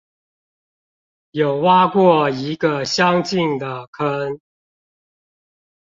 [1.29, 4.39] 有挖過一個相近的坑